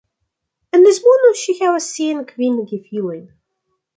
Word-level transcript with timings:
En 0.77 0.85
Lisbono 0.85 1.29
ŝi 1.41 1.55
havas 1.59 1.91
siajn 1.97 2.25
kvin 2.31 2.57
gefilojn. 2.73 3.23